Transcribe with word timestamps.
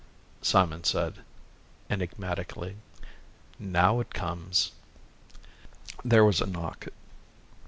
Simon 0.41 0.83
said, 0.83 1.17
enigmatically, 1.87 2.77
"Now 3.59 3.99
it 3.99 4.15
comes." 4.15 4.71
There 6.03 6.25
was 6.25 6.41
a 6.41 6.47
knock. 6.47 6.87